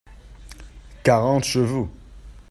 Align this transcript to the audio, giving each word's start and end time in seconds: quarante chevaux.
quarante 1.03 1.43
chevaux. 1.43 1.87